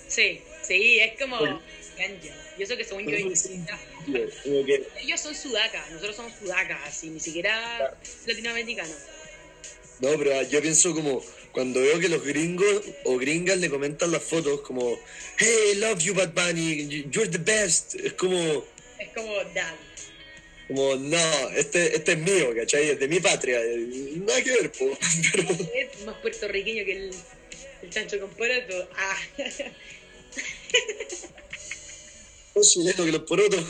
Sí, 0.08 0.42
sí, 0.68 1.00
es 1.00 1.20
como 1.20 1.38
ganja. 1.40 2.34
Y 2.58 2.64
eso 2.64 2.78
que 2.78 2.84
según 2.84 3.08
yo... 3.08 3.18
Ellos 5.02 5.20
son 5.22 5.36
sudacas, 5.36 5.90
nosotros 5.92 6.16
somos 6.16 6.34
sudacas, 6.40 6.80
así, 6.86 7.10
ni 7.10 7.20
siquiera 7.20 7.98
latinoamericanos. 8.26 8.96
no, 10.00 10.18
pero 10.18 10.42
yo 10.44 10.62
pienso 10.62 10.94
como 10.94 11.24
cuando 11.52 11.82
veo 11.82 12.00
que 12.00 12.10
los 12.10 12.24
gringos 12.24 12.82
o 13.06 13.18
gringas 13.18 13.58
le 13.58 13.70
comentan 13.70 14.12
las 14.12 14.24
fotos 14.24 14.62
como 14.62 15.00
Hey, 15.38 15.76
love 15.76 16.00
you 16.00 16.14
Bad 16.14 16.34
Bunny, 16.34 17.06
you're 17.10 17.30
the 17.30 17.38
best. 17.38 17.96
Es 17.96 18.14
como, 18.14 18.38
Es 19.00 19.10
como, 19.14 19.34
dad. 19.54 19.74
como 20.68 20.96
no, 20.98 21.50
este, 21.56 21.96
este 21.96 22.12
es 22.14 22.18
mío, 22.18 22.54
¿cachai? 22.56 22.90
Es 22.90 23.00
de 23.00 23.08
mi 23.08 23.20
patria. 23.22 23.60
Nada 24.18 24.42
que 24.44 24.52
ver, 24.52 24.72
po. 24.72 24.98
Pero, 25.34 25.50
Es 25.74 26.06
más 26.06 26.16
puertorriqueño 26.18 26.86
que 26.86 26.92
el, 26.92 27.12
el 27.84 27.90
chancho 27.90 28.20
con 28.20 28.30
poroto. 28.32 28.90
Ah. 28.98 29.18
más 32.56 32.70
chileno 32.70 33.06
que 33.06 33.12
los 33.12 33.22
porotos. 33.24 33.66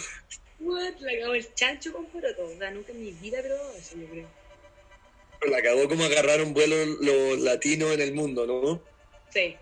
What? 0.59 0.95
La 0.99 1.11
acabó 1.11 1.33
el 1.33 1.53
chancho 1.53 1.93
con 1.93 2.05
poroto. 2.07 2.45
O 2.45 2.57
sea, 2.57 2.71
nunca 2.71 2.91
en 2.91 3.03
mi 3.03 3.11
vida 3.11 3.41
probado 3.41 3.73
eso, 3.77 3.97
yo 3.97 4.07
creo. 4.07 4.27
Pero 5.39 5.51
la 5.51 5.61
cagó 5.61 5.87
como 5.87 6.05
agarraron 6.05 6.53
vuelo 6.53 6.85
los 6.85 7.39
latinos 7.39 7.93
en 7.93 8.01
el 8.01 8.13
mundo, 8.13 8.47
¿no? 8.47 8.81
Sí. 9.33 9.55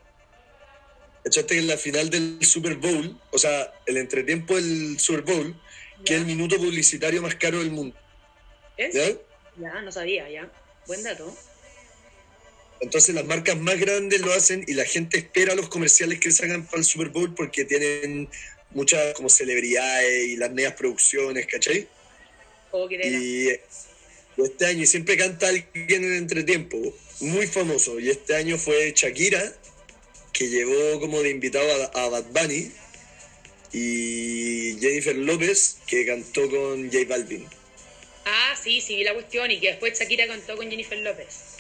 ¿Cachaste 1.24 1.56
que 1.56 1.62
en 1.62 1.68
la 1.68 1.78
final 1.78 2.10
del 2.10 2.44
Super 2.46 2.76
Bowl, 2.76 3.20
o 3.32 3.38
sea, 3.38 3.74
el 3.86 3.98
entretiempo 3.98 4.56
del 4.56 5.00
Super 5.00 5.22
Bowl, 5.22 5.56
que 6.06 6.16
es 6.16 6.20
el 6.20 6.26
minuto 6.26 6.58
publicitario 6.58 7.22
más 7.22 7.36
caro 7.36 7.60
del 7.60 7.72
mundo, 7.72 7.96
¿Es? 8.76 8.94
¿ya? 8.94 9.10
Ya, 9.58 9.82
no 9.82 9.92
sabía, 9.92 10.30
ya. 10.30 10.52
Buen 10.86 11.02
dato. 11.04 11.34
Entonces 12.80 13.16
las 13.16 13.26
marcas 13.26 13.58
más 13.58 13.80
grandes 13.80 14.22
lo 14.22 14.34
hacen 14.34 14.64
y 14.68 14.74
la 14.74 14.86
gente 14.86 15.18
espera 15.18 15.56
los 15.56 15.70
comerciales 15.70 16.20
que 16.20 16.32
sacan 16.32 16.66
para 16.66 16.80
el 16.80 16.84
Super 16.84 17.10
Bowl 17.10 17.34
porque 17.34 17.64
tienen 17.66 18.30
muchas 18.72 19.14
como 19.14 19.30
celebridades 19.30 20.28
y 20.28 20.36
las 20.36 20.52
nuevas 20.52 20.74
producciones, 20.74 21.48
¿cachai? 21.48 21.88
O 22.72 22.88
que 22.88 22.96
era. 22.96 23.08
Y 23.08 23.60
este 24.38 24.66
año 24.66 24.86
siempre 24.86 25.16
canta 25.16 25.48
alguien 25.48 26.04
en 26.04 26.14
entretiempo, 26.14 26.78
muy 27.20 27.48
famoso. 27.48 28.00
Y 28.00 28.10
este 28.10 28.36
año 28.36 28.58
fue 28.58 28.94
Shakira, 28.96 29.54
que 30.34 30.50
llevó 30.50 31.00
como 31.00 31.22
de 31.22 31.30
invitado 31.30 31.68
a, 31.94 32.04
a 32.04 32.10
Bad 32.10 32.26
Bunny, 32.32 32.72
y 33.72 34.78
Jennifer 34.80 35.16
López, 35.16 35.78
que 35.88 36.06
cantó 36.06 36.50
con 36.50 36.92
J 36.92 37.06
Balvin. 37.08 37.46
Ah, 38.26 38.56
sí, 38.62 38.80
sí, 38.82 38.96
vi 38.96 39.04
la 39.04 39.14
cuestión 39.14 39.50
y 39.52 39.60
que 39.60 39.70
después 39.70 40.00
Shakira 40.00 40.28
contó 40.28 40.56
con 40.56 40.70
Jennifer 40.70 40.98
López. 41.00 41.58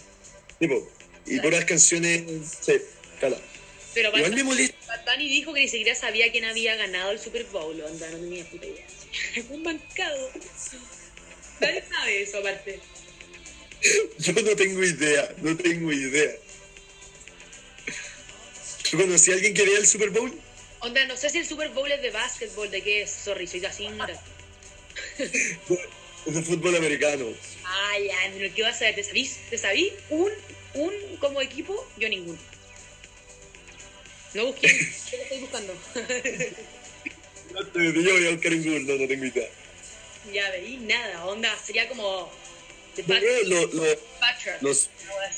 Tipo, 0.59 0.87
y 1.25 1.39
puras 1.39 1.65
canciones. 1.65 2.23
Sí, 2.61 2.73
cala. 3.19 3.37
Pero 3.93 4.15
Igual 4.17 4.35
me 4.35 4.43
molesta. 4.43 4.75
Bunny 5.05 5.29
dijo 5.29 5.53
que 5.53 5.61
ni 5.61 5.67
siquiera 5.67 5.95
sabía 5.95 6.31
quién 6.31 6.45
había 6.45 6.75
ganado 6.75 7.11
el 7.11 7.19
Super 7.19 7.43
Bowl. 7.45 7.79
Onda, 7.81 8.09
no 8.09 8.17
tenía 8.17 8.45
puta 8.45 8.65
idea. 8.65 8.85
Un 9.49 9.63
bancado. 9.63 10.29
Nadie 11.59 11.83
sabe 11.89 12.21
eso, 12.23 12.37
aparte. 12.39 12.79
Yo 14.19 14.33
no 14.33 14.55
tengo 14.55 14.83
idea, 14.83 15.35
no 15.41 15.55
tengo 15.57 15.91
idea. 15.91 16.31
¿Tú 18.89 18.97
conocí 18.97 19.31
a 19.31 19.35
alguien 19.35 19.53
que 19.53 19.65
vea 19.65 19.77
el 19.77 19.87
Super 19.87 20.09
Bowl? 20.09 20.33
Onda, 20.79 21.05
no 21.05 21.17
sé 21.17 21.29
si 21.29 21.39
el 21.39 21.47
Super 21.47 21.69
Bowl 21.69 21.91
es 21.91 22.01
de 22.01 22.11
básquetbol, 22.11 22.69
de 22.69 22.81
qué 22.81 23.01
es. 23.03 23.11
Sorry, 23.11 23.47
soy 23.47 23.65
así. 23.65 23.87
Es 26.25 26.35
de 26.35 26.41
fútbol 26.41 26.73
americano. 26.77 27.25
Ah, 27.65 27.99
ya, 27.99 28.15
pero 28.37 28.53
¿qué 28.55 28.61
vas 28.61 28.75
a 28.75 28.79
saber? 28.79 28.95
¿Te 28.95 29.03
sabís? 29.03 29.39
¿Te 29.49 29.57
sabí? 29.57 29.91
Un, 30.09 30.31
un 30.75 31.17
como 31.17 31.41
equipo, 31.41 31.87
yo 31.97 32.09
ninguno. 32.09 32.39
No 34.33 34.47
busqué, 34.47 34.67
¿qué 35.09 35.17
lo 35.17 35.23
estoy 35.23 35.39
buscando? 35.39 35.73
Yo 37.75 38.13
voy 38.13 38.27
a 38.27 38.31
buscar 38.31 38.53
en 38.53 38.63
Google, 38.63 38.79
no, 38.81 38.95
no 39.01 39.07
tengo 39.07 39.25
idea. 39.25 39.49
ya 40.33 40.49
veí 40.51 40.77
nada, 40.77 41.25
onda, 41.25 41.55
sería 41.63 41.87
como 41.87 42.31
The 42.95 43.03
No, 43.03 43.07
Pat- 43.07 43.23
no, 43.23 43.49
lo- 43.49 43.67
lo- 43.67 43.99
Patriots. 44.19 44.61
los. 44.63 44.89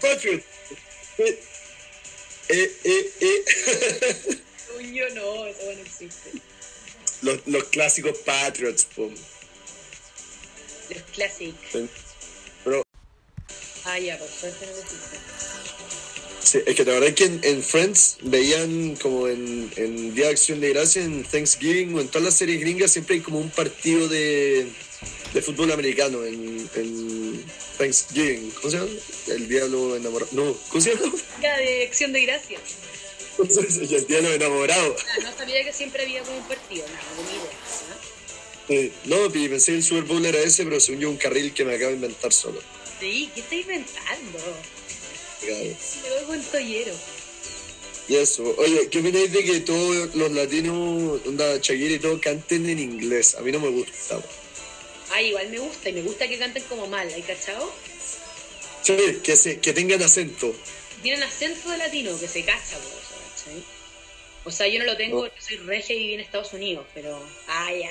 Patriots. 0.00 0.44
Eh, 1.18 1.40
eh, 2.48 2.72
eh, 2.84 3.12
eh. 3.20 3.44
Yo 4.92 5.08
no, 5.14 5.46
eso 5.46 5.62
no 5.64 5.70
existe. 5.82 6.32
Los, 7.22 7.46
los 7.46 7.64
clásicos 7.64 8.18
Patriots, 8.18 8.84
po. 8.96 9.10
Los 10.90 11.02
Classic. 11.14 11.54
Ah, 13.84 13.98
ya, 13.98 14.18
por 14.18 14.28
suerte 14.28 14.66
no 14.66 14.72
existe. 14.72 15.16
sí, 16.42 16.58
es 16.64 16.76
que 16.76 16.84
la 16.84 16.92
verdad 16.92 17.08
es 17.08 17.14
que 17.14 17.24
en, 17.24 17.40
en 17.42 17.62
Friends 17.62 18.18
veían 18.22 18.96
como 18.96 19.28
en, 19.28 19.70
en 19.76 20.14
Día 20.14 20.26
de 20.26 20.32
Acción 20.32 20.60
de 20.60 20.68
Gracia, 20.70 21.02
en 21.02 21.24
Thanksgiving 21.24 21.94
o 21.96 22.00
en 22.00 22.08
todas 22.08 22.24
las 22.24 22.34
series 22.36 22.60
gringas 22.60 22.92
siempre 22.92 23.16
hay 23.16 23.20
como 23.22 23.38
un 23.40 23.50
partido 23.50 24.08
de, 24.08 24.66
de 25.34 25.42
fútbol 25.42 25.72
americano 25.72 26.24
en, 26.24 26.68
en 26.74 27.44
Thanksgiving. 27.78 28.50
¿Cómo 28.52 28.70
se 28.70 28.76
llama? 28.78 28.90
El 29.28 29.48
Diablo 29.48 29.96
Enamorado. 29.96 30.30
No, 30.32 30.56
¿cómo 30.68 30.80
se 30.80 30.94
llama? 30.94 31.12
Ya, 31.40 31.56
de 31.58 31.84
acción 31.84 32.12
de 32.12 32.22
gracias. 32.22 32.60
El 33.38 34.06
Diablo 34.06 34.32
Enamorado. 34.32 34.96
Ah, 34.98 35.18
no 35.24 35.36
sabía 35.36 35.64
que 35.64 35.72
siempre 35.72 36.02
había 36.02 36.22
como 36.22 36.38
un 36.38 36.44
partido, 36.44 36.84
no 36.86 37.22
idea. 37.30 38.92
¿no? 39.06 39.26
Eh, 39.26 39.48
pensé 39.48 39.72
que 39.72 39.78
el 39.78 39.82
Super 39.82 40.04
Bowl 40.04 40.24
era 40.24 40.38
ese, 40.38 40.64
pero 40.64 40.78
según 40.80 41.00
yo 41.00 41.10
un 41.10 41.16
carril 41.16 41.52
que 41.52 41.64
me 41.64 41.74
acabo 41.74 41.90
de 41.90 41.96
inventar 41.96 42.32
solo. 42.32 42.62
Sí, 43.02 43.28
¿qué 43.34 43.40
está 43.40 43.54
inventando? 43.56 44.38
Claro. 45.40 45.64
Me 46.04 46.08
doy 46.08 46.24
buen 46.26 46.42
tollero. 46.44 46.94
Y 48.06 48.14
eso. 48.14 48.54
Oye, 48.58 48.88
¿qué 48.90 49.00
opináis 49.00 49.32
de 49.32 49.42
que 49.44 49.58
todos 49.60 50.14
los 50.14 50.30
latinos, 50.30 51.20
onda 51.26 51.56
Shakira 51.56 51.94
y 51.94 51.98
todo, 51.98 52.20
canten 52.20 52.68
en 52.68 52.78
inglés? 52.78 53.34
A 53.34 53.40
mí 53.40 53.50
no 53.50 53.58
me 53.58 53.70
gusta. 53.70 54.22
Ah, 55.10 55.20
igual 55.20 55.48
me 55.50 55.58
gusta, 55.58 55.88
y 55.88 55.94
me 55.94 56.02
gusta 56.02 56.28
que 56.28 56.38
canten 56.38 56.62
como 56.68 56.86
mal, 56.86 57.12
¿hay 57.12 57.22
cachado? 57.22 57.72
Sí, 58.82 58.96
que, 59.24 59.34
se, 59.34 59.58
que 59.58 59.72
tengan 59.72 60.00
acento. 60.00 60.54
Tienen 61.02 61.24
acento 61.24 61.70
de 61.70 61.78
latino, 61.78 62.16
que 62.20 62.28
se 62.28 62.44
cacha 62.44 62.78
por 62.78 62.86
eso, 62.86 63.14
¿cachai? 63.34 63.64
O 64.44 64.50
sea, 64.52 64.68
yo 64.68 64.78
no 64.78 64.84
lo 64.84 64.96
tengo, 64.96 65.22
Oh. 65.22 65.26
yo 65.26 65.32
soy 65.40 65.56
regia 65.56 65.96
y 65.96 65.98
viví 65.98 66.14
en 66.14 66.20
Estados 66.20 66.52
Unidos, 66.52 66.86
pero... 66.94 67.20
Ah, 67.48 67.68
ya. 67.72 67.90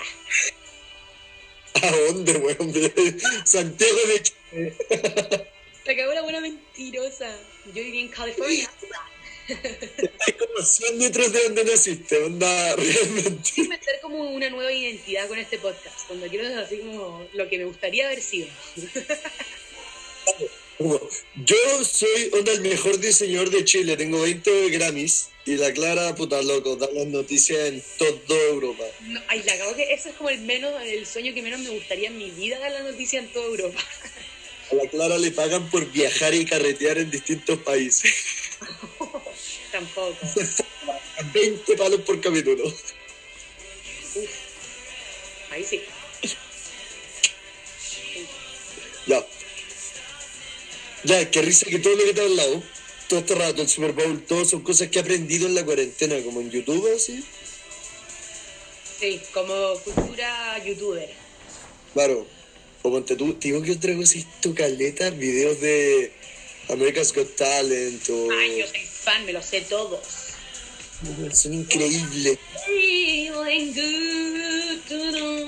¿A 1.82 1.92
dónde, 1.92 2.34
weón? 2.38 2.74
Santiago 3.46 4.00
de 4.08 4.24
Chile. 4.24 4.76
Te 5.84 5.96
cagó 5.96 6.14
la 6.14 6.22
buena 6.22 6.42
mentirosa. 6.42 7.36
Yo 7.74 7.84
viví 7.84 8.02
en 8.02 8.08
California. 8.10 8.70
Hay 9.50 10.34
como 10.34 10.60
a 10.60 10.64
100 10.64 10.98
metros 10.98 11.34
de 11.34 11.44
donde 11.44 11.66
naciste, 11.66 12.18
onda, 12.24 12.76
realmente. 12.76 13.52
Quiero 13.54 13.70
meter 13.70 14.00
como 14.02 14.32
una 14.32 14.50
nueva 14.50 14.72
identidad 14.72 15.28
con 15.28 15.40
este 15.40 15.58
podcast, 15.58 16.08
cuando 16.08 16.28
quiero 16.28 16.46
decir 16.46 16.60
así 16.60 16.78
como 16.78 17.28
lo 17.34 17.50
que 17.50 17.58
me 17.58 17.66
gustaría 17.66 18.06
haber 18.06 18.22
sido. 18.22 18.48
Como, 20.82 21.00
yo 21.36 21.56
soy 21.84 22.32
onda 22.34 22.54
el 22.54 22.62
mejor 22.62 22.98
diseñador 23.00 23.52
de 23.52 23.64
Chile, 23.66 23.98
tengo 23.98 24.20
20 24.22 24.70
Grammys 24.72 25.30
y 25.46 25.56
la 25.56 25.72
Clara, 25.74 26.16
puta 26.16 26.42
loco, 26.42 26.76
da 26.76 26.90
las 26.92 27.06
noticias 27.06 27.60
en 27.68 27.84
toda 28.00 28.42
Europa. 28.50 28.84
No, 29.02 29.22
ay, 29.28 29.44
la 29.44 29.58
cago 29.60 29.76
que 29.76 29.94
eso 29.94 30.10
es 30.10 30.16
como 30.16 30.32
el 30.32 30.40
menos, 30.42 30.74
el 30.82 31.06
sueño 31.06 31.36
que 31.36 31.44
menos 31.44 31.60
me 31.60 31.70
gustaría 31.70 32.08
en 32.08 32.18
mi 32.18 32.32
vida 32.32 32.58
dar 32.58 32.72
la 32.72 32.82
noticia 32.82 33.20
en 33.20 33.28
toda 33.28 33.46
Europa. 33.46 33.80
A 34.72 34.76
la 34.76 34.90
Clara 34.90 35.20
le 35.20 35.30
pagan 35.30 35.70
por 35.70 35.86
viajar 35.92 36.34
y 36.34 36.46
carretear 36.46 36.98
en 36.98 37.12
distintos 37.12 37.60
países. 37.60 38.12
Tampoco. 39.72 40.18
20 41.32 41.78
palos 41.78 42.02
por 42.02 42.20
capítulo. 42.22 42.74
Ahí 45.52 45.64
sí. 45.64 45.82
Ya. 49.06 49.24
Ya, 51.04 51.30
qué 51.32 51.42
risa 51.42 51.66
que 51.66 51.80
todo 51.80 51.96
lo 51.96 52.04
que 52.06 52.14
te 52.14 52.22
he 52.22 52.26
hablado, 52.26 52.64
todo 53.08 53.20
este 53.20 53.36
rato, 53.36 53.62
el 53.62 53.70
Super 53.70 53.94
Bowl, 53.94 54.24
todo 54.24 54.46
son 54.46 54.62
cosas 54.62 54.90
que 54.90 55.00
he 55.00 55.02
aprendido 55.02 55.48
en 55.48 55.56
la 55.56 55.66
cuarentena, 55.66 56.22
como 56.24 56.42
en 56.42 56.52
YouTube, 56.52 56.88
así. 56.96 57.24
Sí, 59.00 59.20
como 59.34 59.74
cultura 59.84 60.64
youtuber. 60.64 61.10
Claro. 61.94 62.28
O 62.84 62.90
ponte 62.92 63.16
tú, 63.16 63.34
te 63.34 63.50
digo 63.50 63.62
que 63.62 63.74
otra 63.74 63.96
cosa 63.96 64.18
es 64.18 64.26
tu 64.42 64.56
caleta, 64.56 65.10
videos 65.12 65.60
de 65.60 66.12
America's 66.70 67.14
Got 67.14 67.36
Talent 67.36 68.10
o... 68.10 68.32
Ay, 68.32 68.60
yo 68.60 68.68
soy 68.68 68.86
fan, 68.86 69.26
me 69.26 69.34
lo 69.34 69.42
sé 69.42 69.62
todos. 69.62 70.00
Son 71.34 71.54
increíbles. 71.54 72.38
Feeling 72.66 73.74
good, 73.74 75.41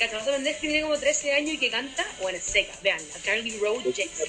cacha, 0.00 0.16
vas 0.16 0.26
a 0.26 0.32
vender 0.32 0.54
que 0.54 0.68
tiene 0.68 0.82
como 0.82 0.98
13 0.98 1.32
años 1.34 1.54
y 1.54 1.58
que 1.58 1.70
canta. 1.70 2.04
Bueno, 2.20 2.38
es 2.38 2.44
seca, 2.44 2.72
vean, 2.82 3.00
la 3.14 3.20
Carly 3.20 3.56
Road 3.58 3.82
Jepsen. 3.94 4.28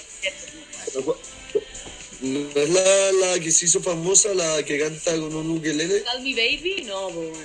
¿No 2.21 2.61
es 2.61 2.69
la, 2.69 3.11
la 3.13 3.39
que 3.39 3.51
se 3.51 3.65
hizo 3.65 3.81
famosa, 3.81 4.33
la 4.35 4.61
que 4.63 4.77
canta 4.77 5.11
con 5.13 5.33
un 5.33 5.57
ukelele? 5.57 6.03
Call 6.03 6.21
Me 6.21 6.35
Baby, 6.35 6.83
no, 6.85 7.09
pues. 7.09 7.37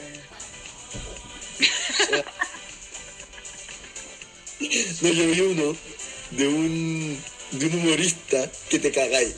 No, 5.03 5.13
yo 5.13 5.27
vi 5.27 5.41
uno 5.43 5.77
de 6.31 6.49
un, 6.49 7.23
de 7.53 7.67
un 7.67 7.75
humorista 7.75 8.51
que 8.69 8.79
te 8.79 8.91
cagáis. 8.91 9.35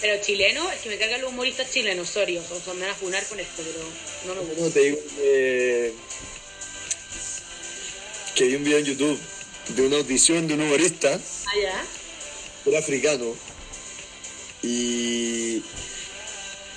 Pero 0.00 0.22
chileno, 0.22 0.70
es 0.70 0.80
que 0.80 0.88
me 0.88 0.98
cagan 0.98 1.20
los 1.20 1.30
humoristas 1.30 1.70
chilenos, 1.70 2.08
sorry, 2.08 2.38
o 2.38 2.42
sea, 2.42 2.74
me 2.74 2.80
van 2.80 2.90
a 2.90 2.94
funar 2.94 3.24
con 3.26 3.38
esto, 3.38 3.62
pero 3.62 3.78
no 4.26 4.34
me 4.34 4.46
gusta. 4.48 4.62
No, 4.62 4.70
te 4.70 4.80
digo 4.80 4.98
que, 5.16 5.92
que 8.34 8.44
vi 8.46 8.54
un 8.56 8.64
video 8.64 8.78
en 8.78 8.84
YouTube 8.84 9.18
de 9.68 9.82
una 9.86 9.96
audición 9.96 10.46
de 10.48 10.54
un 10.54 10.62
humorista, 10.62 11.14
Ah, 11.46 11.50
ya. 11.62 11.84
era 12.66 12.78
africano, 12.78 13.34
y 14.62 15.62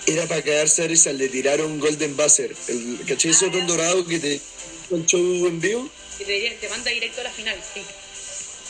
era 0.06 0.26
para 0.28 0.42
cagarse 0.42 0.84
de 0.84 0.88
risa, 0.90 1.12
le 1.14 1.30
tiraron 1.30 1.80
Golden 1.80 2.16
Buzzer, 2.16 2.56
el. 2.68 3.00
Ese 3.08 3.46
botón 3.46 3.68
dorado 3.68 4.06
que 4.06 4.20
te 4.20 4.40
el 4.92 5.06
show 5.06 5.48
en 5.48 5.60
vivo. 5.60 5.90
Y 6.20 6.24
te, 6.26 6.58
te 6.62 6.70
manda 6.70 6.92
directo 6.92 7.22
a 7.22 7.24
la 7.26 7.32
final, 7.32 7.58
sí. 7.74 7.82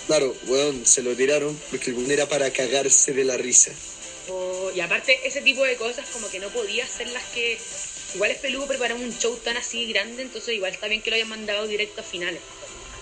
Claro, 0.08 0.36
weón, 0.48 0.86
se 0.86 1.02
lo 1.02 1.16
tiraron 1.16 1.58
porque 1.70 1.92
el 1.92 2.12
era 2.12 2.28
para 2.28 2.52
cagarse 2.52 3.14
de 3.14 3.24
la 3.24 3.38
risa. 3.38 3.72
O- 4.30 4.72
y 4.76 4.80
aparte, 4.80 5.20
ese 5.26 5.42
tipo 5.42 5.64
de 5.64 5.76
cosas 5.76 6.06
como 6.12 6.30
que 6.30 6.40
no 6.40 6.50
podía 6.50 6.88
ser 6.88 7.08
las 7.10 7.24
que... 7.34 7.58
Igual 8.16 8.32
es 8.32 8.38
peludo 8.38 8.68
preparar 8.68 8.96
un 8.98 9.18
show 9.18 9.36
tan 9.44 9.58
así 9.58 9.86
grande, 9.88 10.22
entonces 10.22 10.54
igual 10.56 10.72
está 10.74 10.88
bien 10.88 11.02
que 11.02 11.10
lo 11.10 11.16
hayan 11.16 11.30
mandado 11.30 11.68
directo 11.68 12.02
a 12.02 12.04
finales. 12.04 12.42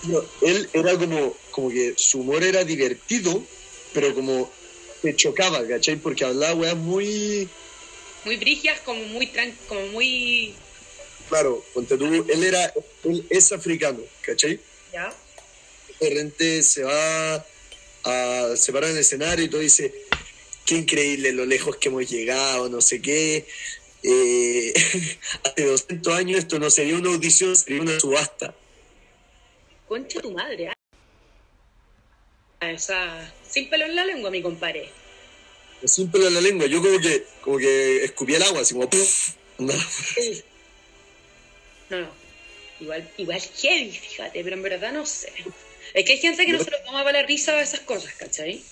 No, 0.04 0.22
él 0.40 0.68
era 0.72 0.98
como, 0.98 1.36
como 1.50 1.70
que 1.70 1.94
su 1.96 2.20
humor 2.20 2.42
era 2.42 2.64
divertido, 2.64 3.42
pero 3.92 4.14
como 4.14 4.50
te 5.00 5.14
chocaba, 5.14 5.66
¿cachai? 5.66 5.96
Porque 5.96 6.24
hablaba 6.24 6.54
weas 6.54 6.76
muy... 6.76 7.48
Muy 8.24 8.36
brigias, 8.36 8.80
como 8.80 9.04
muy 9.06 9.26
tran 9.26 9.56
como 9.68 9.86
muy... 9.88 10.54
Claro, 11.28 11.64
ponte 11.72 11.96
tú, 11.96 12.06
él 12.06 12.44
era, 12.44 12.72
él 13.04 13.26
es 13.30 13.52
africano, 13.52 14.00
¿cachai? 14.22 14.60
¿Ya? 14.92 15.14
De 16.00 16.08
repente 16.10 16.62
se 16.62 16.82
va 16.82 17.34
a 18.04 18.56
se 18.56 18.72
para 18.72 18.88
en 18.88 18.94
el 18.94 18.98
escenario 18.98 19.44
y 19.44 19.48
todo 19.48 19.60
dice, 19.60 19.94
qué 20.66 20.74
increíble 20.74 21.32
lo 21.32 21.46
lejos 21.46 21.76
que 21.76 21.88
hemos 21.88 22.08
llegado, 22.08 22.68
no 22.68 22.80
sé 22.80 23.00
qué. 23.00 23.46
Eh, 24.02 24.72
hace 25.44 25.64
200 25.64 26.14
años 26.14 26.38
esto 26.40 26.58
no 26.58 26.70
sería 26.70 26.96
una 26.96 27.10
audición, 27.10 27.56
sería 27.56 27.82
una 27.82 27.98
subasta. 27.98 28.54
Concha 29.92 30.22
tu 30.22 30.30
madre, 30.30 30.68
ah. 30.68 30.74
Esa... 32.66 33.30
Sin 33.46 33.68
pelo 33.68 33.84
en 33.84 33.94
la 33.94 34.06
lengua, 34.06 34.30
mi 34.30 34.40
compadre. 34.40 34.88
Es 35.82 35.92
simple 35.92 36.26
en 36.26 36.32
la 36.32 36.40
lengua, 36.40 36.66
yo 36.66 36.80
como 36.80 36.98
que, 36.98 37.26
como 37.42 37.58
que 37.58 38.02
escupí 38.04 38.34
el 38.34 38.42
agua, 38.42 38.62
así 38.62 38.72
como 38.72 38.88
¡puf! 38.88 39.34
Una- 39.58 39.74
No, 41.90 42.00
no. 42.00 42.08
Igual, 42.80 43.06
igual 43.18 43.40
heavy, 43.60 43.90
fíjate, 43.92 44.42
pero 44.42 44.56
en 44.56 44.62
verdad 44.62 44.92
no 44.92 45.04
sé. 45.04 45.30
Es 45.92 46.06
que 46.06 46.12
hay 46.12 46.18
gente 46.18 46.46
que 46.46 46.52
no 46.52 46.64
se 46.64 46.70
lo 46.70 46.78
toma 46.86 47.04
para 47.04 47.20
la 47.20 47.26
risa 47.26 47.54
de 47.54 47.62
esas 47.62 47.80
cosas, 47.80 48.14
¿cachai? 48.14 48.62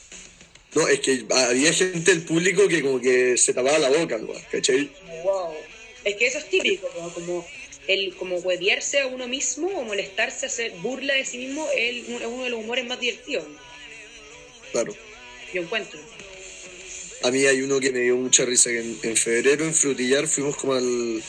No, 0.74 0.88
es 0.88 1.00
que 1.00 1.26
había 1.28 1.74
gente 1.74 2.14
del 2.14 2.24
público 2.24 2.66
que 2.66 2.80
como 2.80 2.98
que 2.98 3.36
se 3.36 3.52
tapaba 3.52 3.78
la 3.78 3.90
boca. 3.90 4.18
¿cachai? 4.50 4.90
Wow. 5.22 5.52
Es 6.02 6.16
que 6.16 6.28
eso 6.28 6.38
es 6.38 6.48
típico, 6.48 6.88
¿no? 6.98 7.12
como 7.12 7.46
el 7.92 8.14
como 8.16 8.36
hueviarse 8.36 9.00
a 9.00 9.06
uno 9.06 9.26
mismo 9.26 9.68
o 9.68 9.82
molestarse, 9.84 10.46
hacer 10.46 10.72
burla 10.82 11.14
de 11.14 11.24
sí 11.24 11.38
mismo, 11.38 11.66
es 11.76 12.04
uno 12.08 12.44
de 12.44 12.50
los 12.50 12.60
humores 12.60 12.86
más 12.86 13.00
divertidos, 13.00 13.44
Claro. 14.72 14.94
yo 15.52 15.62
encuentro. 15.62 15.98
A 17.22 17.30
mí 17.30 17.44
hay 17.46 17.60
uno 17.62 17.80
que 17.80 17.90
me 17.90 18.00
dio 18.00 18.16
mucha 18.16 18.44
risa, 18.44 18.70
que 18.70 18.80
en, 18.80 18.98
en 19.02 19.16
febrero 19.16 19.64
en 19.64 19.74
Frutillar 19.74 20.26
fuimos 20.26 20.56
como 20.56 20.74
al... 20.74 21.22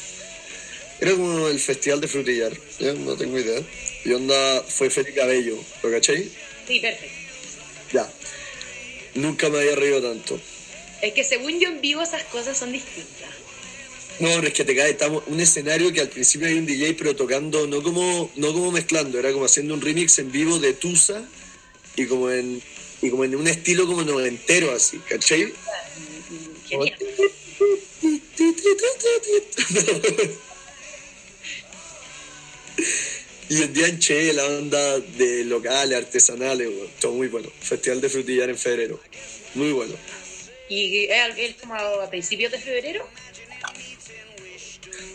Era 1.02 1.12
como 1.14 1.48
el 1.48 1.60
festival 1.60 2.00
de 2.00 2.08
Frutillar, 2.08 2.54
¿ya? 2.80 2.94
no 2.94 3.16
tengo 3.18 3.40
idea. 3.40 3.60
Y 4.06 4.14
onda, 4.14 4.62
fue 4.68 4.90
Felipe 4.90 5.16
Cabello, 5.16 5.58
¿lo 5.82 5.92
cachai? 5.92 6.30
Sí, 6.68 6.80
perfecto. 6.80 7.16
Ya. 7.92 8.10
Nunca 9.16 9.50
me 9.50 9.58
había 9.60 9.76
reído 9.76 10.02
tanto. 10.02 10.40
Es 11.02 11.14
que 11.14 11.24
según 11.24 11.60
yo 11.60 11.68
en 11.70 11.82
vivo 11.82 12.02
esas 12.04 12.24
cosas 12.26 12.58
son 12.58 12.72
distintas. 12.72 13.30
No, 14.20 14.30
es 14.30 14.54
que 14.54 14.64
te 14.64 14.76
cae, 14.76 14.92
estamos 14.92 15.24
un 15.28 15.40
escenario 15.40 15.92
que 15.92 16.02
al 16.02 16.10
principio 16.10 16.48
hay 16.48 16.56
un 16.56 16.66
DJ 16.66 16.94
pero 16.94 17.16
tocando, 17.16 17.66
no 17.66 17.82
como, 17.82 18.30
no 18.36 18.54
como 18.54 18.72
mezclando, 18.72 19.18
era 19.18 19.32
como 19.32 19.46
haciendo 19.46 19.74
un 19.74 19.82
remix 19.82 20.20
en 20.20 20.32
vivo 20.32 20.60
de 20.60 20.74
Tusa 20.74 21.24
y 21.96 22.06
como 22.06 22.30
en, 22.30 22.62
y 23.02 23.10
como 23.10 23.24
en 23.24 23.36
un 23.36 23.48
estilo 23.48 23.88
como 23.88 24.04
noventero 24.04 24.72
así, 24.72 25.00
¿cachai? 25.00 25.52
Genial. 26.68 26.98
Y 33.52 33.64
el 33.64 33.74
día 33.74 33.88
en 33.88 34.00
Che, 34.00 34.32
la 34.32 34.46
onda 34.46 35.00
de 35.00 35.44
locales, 35.44 35.98
artesanales, 35.98 36.70
todo 37.02 37.12
muy 37.12 37.28
bueno. 37.28 37.52
Festival 37.60 38.00
de 38.00 38.08
frutillar 38.08 38.50
en 38.50 38.58
febrero. 38.58 38.98
Muy 39.56 39.74
bueno. 39.74 39.94
¿Y 40.70 41.10
es 41.10 41.56
como 41.60 41.76
a 41.76 42.10
principios 42.10 42.54
de 42.54 42.60
febrero? 42.60 43.06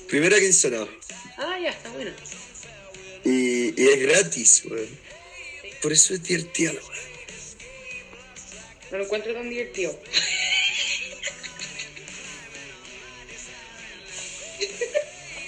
Primera 0.09 0.38
quincena. 0.38 0.87
Ah, 1.37 1.59
ya, 1.61 1.71
está 1.71 1.90
bueno. 1.90 2.12
Y, 3.25 3.81
y 3.81 3.88
es 3.88 4.01
gratis, 4.01 4.62
weón. 4.71 4.88
Por 5.83 5.92
eso 5.92 6.14
es 6.14 6.23
divertido, 6.23 6.73
weón. 6.73 7.07
No 8.92 8.99
lo 8.99 9.05
encuentro 9.05 9.35
tan 9.35 9.49
divertido. 9.49 9.99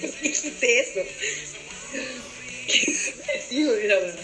¿Por 0.00 0.10
qué 0.20 0.28
hiciste 0.28 0.80
eso? 0.80 1.00
Qué 2.66 2.80
divertido 2.80 3.76
era, 3.76 3.98
weón. 3.98 4.16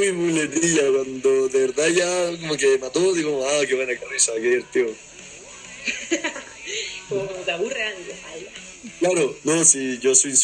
Mi 0.00 0.12
muletilla 0.12 0.82
cuando 0.92 1.48
de 1.48 1.60
verdad 1.60 1.86
ya 1.88 2.38
como 2.40 2.56
que 2.56 2.76
mató, 2.78 3.14
digo, 3.14 3.46
ah, 3.48 3.64
qué 3.66 3.74
buena 3.76 3.92
risa, 4.10 4.32
qué 4.34 4.40
divertido. 4.40 5.05
Como. 7.18 7.30
Claro, 9.00 9.36
no, 9.44 9.64
si 9.64 9.98
yo 9.98 10.14
soy 10.14 10.36